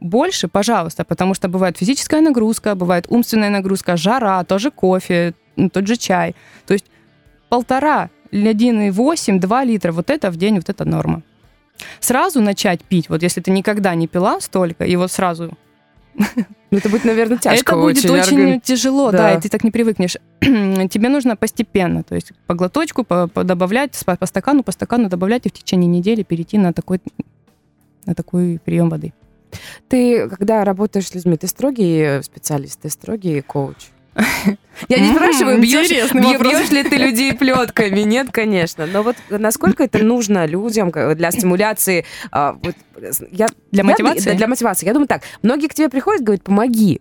[0.00, 5.34] Больше, пожалуйста, потому что бывает физическая нагрузка, бывает умственная нагрузка, жара, тоже кофе,
[5.72, 6.34] тот же чай.
[6.66, 6.86] То есть
[7.48, 11.22] полтора, 1,8-2 литра, вот это в день, вот это норма.
[12.00, 15.56] Сразу начать пить, вот если ты никогда не пила столько, и вот сразу
[16.70, 19.18] Ну, это будет, наверное, тяжко это будет очень, органи- тяжело, Да.
[19.18, 19.32] да.
[19.34, 20.16] и ты так не привыкнешь.
[20.40, 25.08] Тебе нужно постепенно, то есть по глоточку, по, по- добавлять, по, по стакану, по стакану
[25.08, 27.00] добавлять, и в течение недели перейти на такой,
[28.04, 29.14] на такой прием воды.
[29.88, 33.88] Ты, когда работаешь с людьми, ты строгий э, специалист, ты строгий коуч?
[34.88, 38.00] Я не спрашиваю, бьешь, бьешь ли ты людей плетками?
[38.00, 38.86] Нет, конечно.
[38.86, 42.04] Но вот насколько это нужно людям для стимуляции?
[42.30, 42.56] а,
[43.30, 44.30] я, Для мотивации?
[44.30, 44.86] да, для мотивации.
[44.86, 47.00] Я думаю так, многие к тебе приходят, говорят, помоги.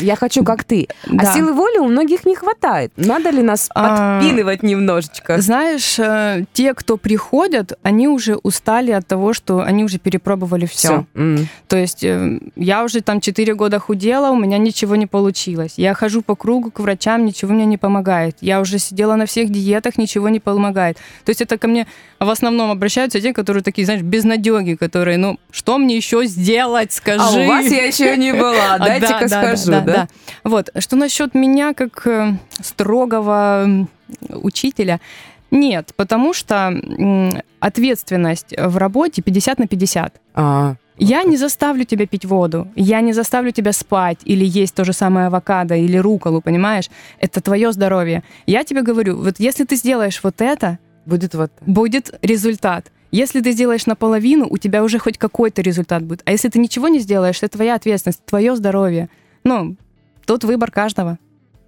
[0.00, 0.88] Я хочу, как ты.
[1.06, 1.34] А Да.
[1.34, 2.92] силы воли у многих не хватает.
[2.96, 5.40] Надо ли нас А, подпинывать немножечко?
[5.40, 11.04] Знаешь, э, те, кто приходят, они уже устали от того, что они уже перепробовали все.
[11.14, 11.46] Всё.
[11.68, 15.74] То есть э, я уже там 4 года худела, у меня ничего не получилось.
[15.76, 18.36] Я хожу по кругу к врачам, ничего мне не помогает.
[18.40, 20.96] Я уже сидела на всех диетах, ничего не помогает.
[21.24, 21.86] То есть это ко мне
[22.20, 27.22] в основном обращаются те, которые такие, знаешь, безнадеги, которые, ну, что мне еще сделать, скажи.
[27.22, 28.52] А у вас я еще не была.
[28.72, 30.08] А, Дайте-ка да, да, скажу, да, да?
[30.44, 33.86] Вот, что насчет меня как э, строгого
[34.30, 35.00] учителя?
[35.50, 36.72] Нет, потому что
[37.60, 40.20] ответственность в работе 50 на 50.
[40.34, 44.84] А, Я не заставлю тебя пить воду, я не заставлю тебя спать или есть то
[44.84, 46.88] же самое авокадо или руколу, понимаешь?
[47.20, 48.22] Это твое здоровье.
[48.46, 51.52] Я тебе говорю, вот если ты сделаешь вот это, будет вот.
[51.66, 52.90] будет результат.
[53.10, 56.22] Если ты сделаешь наполовину, у тебя уже хоть какой-то результат будет.
[56.24, 59.10] А если ты ничего не сделаешь, это твоя ответственность, твое здоровье.
[59.44, 59.76] Ну,
[60.26, 61.18] тут выбор каждого.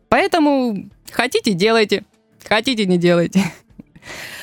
[0.09, 2.05] Поэтому хотите, делайте.
[2.49, 3.43] Хотите, не делайте.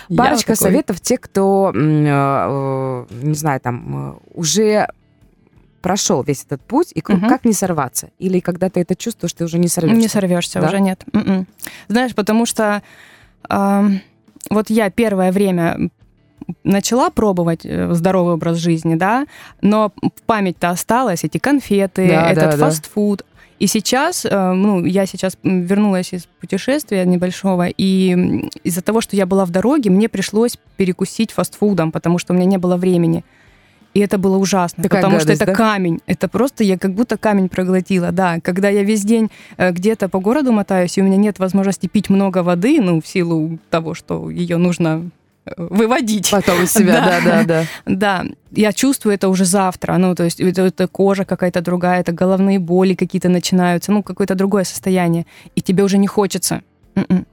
[0.16, 4.88] Парочка советов те, кто, э, э, не знаю, там, э, уже
[5.82, 7.28] прошел весь этот путь, и к- Мгм.
[7.30, 8.10] как не сорваться?
[8.20, 9.98] Или когда ты это чувствуешь, ты уже не сорвешься?
[10.00, 10.68] Не сорвешься, Да?
[10.68, 11.04] уже нет.
[11.14, 11.48] М-м.
[11.88, 12.84] Знаешь, потому что
[13.50, 14.02] ам,
[14.50, 15.90] вот я первое время
[16.64, 19.26] начала пробовать э, здоровый образ жизни, да,
[19.62, 19.92] но
[20.26, 22.58] память-то осталась, эти конфеты, Да, этот да, да.
[22.58, 23.26] фастфуд.
[23.60, 29.26] И сейчас, э, ну, я сейчас вернулась из путешествия небольшого, и из-за того, что я
[29.26, 33.24] была в дороге, мне пришлось перекусить фастфудом, потому что у меня не было времени.
[33.94, 35.56] И это было ужасно, Такая потому гадость, что это да?
[35.56, 36.00] камень.
[36.08, 38.40] Это просто я как будто камень проглотила, да.
[38.42, 42.10] Когда я весь день э, где-то по городу мотаюсь, и у меня нет возможности пить
[42.10, 45.12] много воды, ну, в силу того, что ее нужно
[45.58, 46.30] выводить.
[46.32, 47.44] Потом из себя, Да.
[47.44, 48.26] да, да, да.
[48.52, 49.98] Я чувствую это уже завтра.
[49.98, 54.36] Ну, то есть это, это кожа какая-то другая, это головные боли какие-то начинаются, ну, какое-то
[54.36, 55.26] другое состояние.
[55.56, 56.62] И тебе уже не хочется.
[56.96, 57.26] М-м.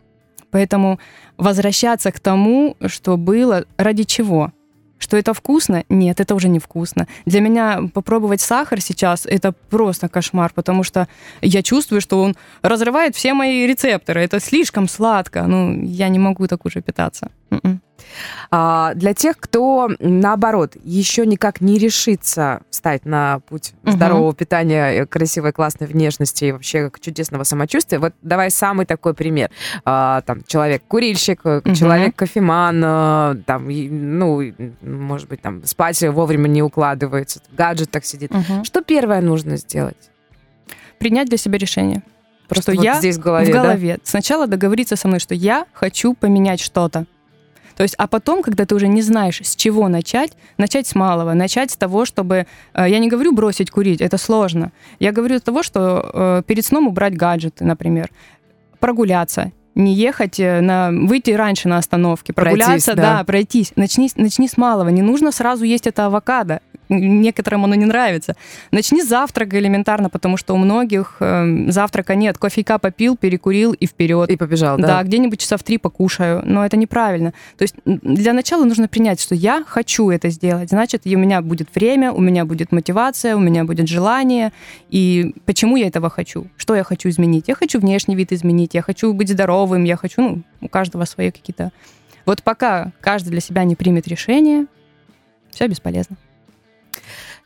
[0.51, 0.99] Поэтому
[1.37, 4.53] возвращаться к тому, что было, ради чего?
[4.99, 5.85] Что это вкусно?
[5.89, 7.07] Нет, это уже не вкусно.
[7.27, 11.07] Для меня попробовать сахар сейчас это просто кошмар, потому что
[11.41, 14.23] я чувствую, что он разрывает все мои рецепторы.
[14.23, 15.45] Это слишком сладко.
[15.47, 17.31] Ну, я не могу так уже питаться.
[17.51, 17.81] М-м.
[18.51, 23.93] А, для тех, кто, наоборот, еще никак не решится встать на путь Мгм.
[23.93, 29.51] здорового питания, э, красивой, классной внешности и вообще чудесного самочувствия, вот давай самый такой пример.
[29.85, 31.75] А, там, человек-курильщик, Мгм.
[31.75, 38.33] человек-кофеман, э, там, ну, может быть, там, спать вовремя не укладывается, в гаджетах сидит.
[38.33, 38.65] Мгм.
[38.65, 39.97] Что первое нужно сделать?
[40.99, 42.03] Принять для себя решение.
[42.49, 43.63] Просто что вот я здесь в голове, в да?
[43.63, 43.99] голове.
[44.05, 47.05] Сначала договориться со мной, что я хочу поменять что-то.
[47.79, 51.33] То есть, а потом, когда ты уже не знаешь, с чего начать, начать с малого,
[51.35, 52.47] начать с того, чтобы...
[52.75, 54.73] э, Я не говорю бросить курить, это сложно.
[54.99, 58.11] Я говорю с того, что э, перед сном убрать гаджеты, например,
[58.81, 60.91] прогуляться, не ехать э, на...
[60.91, 63.19] Выйти раньше на остановке, Пройтись, прогуляться, да.
[63.19, 63.73] да, пройтись.
[63.77, 64.89] Начни, начни с малого.
[64.89, 66.61] Не нужно сразу есть это авокадо.
[66.89, 68.37] Некоторым оно не нравится.
[68.71, 72.39] Начни с завтрака элементарно, потому что у многих э, завтрака нет.
[72.39, 74.31] Кофейка попил, перекурил и вперед.
[74.31, 74.87] И побежал, да?
[74.87, 77.33] Да, где-нибудь часа в три покушаю, но это неправильно.
[77.57, 80.71] То есть для начала нужно принять, что я хочу это сделать.
[80.71, 84.53] Значит, у меня будет время, у меня будет мотивация, у меня будет желание.
[84.91, 86.47] И почему я этого хочу?
[86.57, 87.49] Что я хочу изменить?
[87.49, 91.31] Я хочу внешний вид изменить, я хочу быть здоровым, я хочу, ну, у каждого свои
[91.31, 91.73] какие-то...
[92.27, 94.67] Вот пока каждый для себя не примет решение,
[95.51, 96.17] все бесполезно.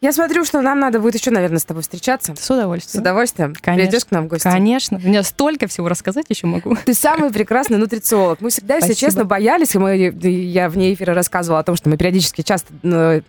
[0.02, 2.34] Я смотрю, что нам надо будет еще, наверное, с тобой встречаться.
[2.36, 2.98] С удовольствием.
[2.98, 3.54] С удовольствием.
[3.60, 3.86] Конечно.
[3.88, 4.42] Придешь к нам в гости?
[4.42, 5.00] Конечно.
[5.02, 6.76] У меня столько всего рассказать еще могу.
[6.84, 8.40] Ты самый прекрасный нутрициолог.
[8.40, 9.76] Мы всегда, если честно, боялись.
[9.76, 13.22] Мы, я вне эфира рассказывала о том, что мы периодически часто ну,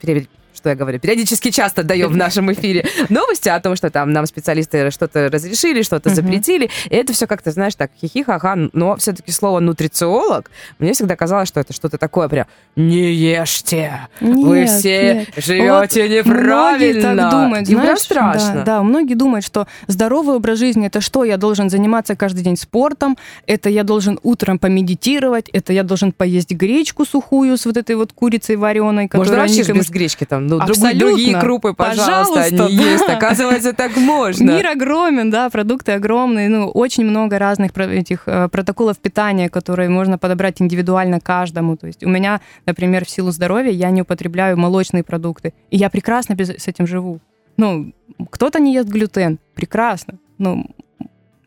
[0.64, 4.26] что я говорю, периодически часто даем в нашем эфире новости о том, что там нам
[4.26, 6.70] специалисты что-то разрешили, что-то запретили.
[6.90, 8.56] И это все как-то, знаешь, так хихи-ха-ха.
[8.72, 10.50] Но все-таки слово нутрициолог,
[10.80, 12.46] мне всегда казалось, что это что-то такое прям
[12.78, 15.28] «не ешьте, вы Нет, все нет.
[15.36, 17.12] живете Вот неправильно».
[17.12, 18.54] Многие так думают, прям знаешь, страшно.
[18.56, 21.26] Да, да, многие думают, что здоровый образ жизни это что?
[21.26, 26.52] Я должен заниматься каждый день спортом, это я должен утром помедитировать, это я должен поесть
[26.52, 30.64] гречку сухую с вот этой вот курицей вареной, которую Можно вообще без гречки там, ну,
[30.64, 31.00] Абсолютно.
[31.00, 33.08] другие крупы, пожалуйста, Пожалуйста, они есть.
[33.08, 33.18] да.
[33.18, 34.52] Оказывается, так можно.
[34.52, 40.18] Мир огромен, да, продукты огромные, ну, очень много разных этих э, протоколов питания, которые можно
[40.18, 41.78] подобрать индивидуально каждому.
[41.78, 45.90] То есть у меня, например, в силу здоровья я не употребляю молочные продукты, и я
[45.90, 47.20] прекрасно без- с этим живу.
[47.58, 47.94] Ну,
[48.32, 50.16] кто-то не ест глютен, прекрасно.
[50.38, 50.66] Ну,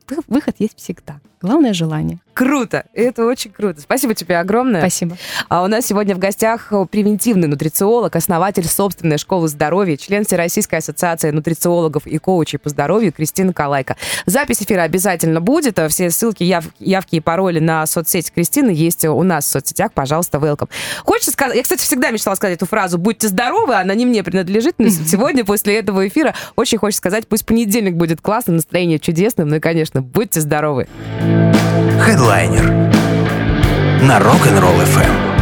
[0.09, 1.21] вы- выход есть всегда.
[1.43, 2.19] Главное желание.
[2.33, 3.81] Круто, это очень круто.
[3.81, 4.81] Спасибо тебе огромное.
[4.81, 5.17] Спасибо.
[5.49, 11.31] А у нас сегодня в гостях превентивный нутрициолог, основатель собственной школы здоровья, член Всероссийской ассоциации
[11.31, 13.97] нутрициологов и коучей по здоровью Кристина Калайка.
[14.27, 15.79] Запись эфира обязательно будет.
[15.89, 19.93] Все ссылки, яв- явки и пароли на соцсети Кристины есть у нас в соцсетях.
[19.95, 20.69] Пожалуйста, welcome.
[21.05, 21.57] Хочется сказать...
[21.57, 25.45] Я, кстати, всегда мечтала сказать эту фразу «Будьте здоровы», она не мне принадлежит, но сегодня,
[25.45, 30.03] после этого эфира, очень хочется сказать, пусть понедельник будет классным, настроение чудесным, ну и, конечно,
[30.03, 30.87] будьте здоровы.
[32.01, 32.71] Хедлайнер
[34.03, 35.36] на Rock'n'Roll FM.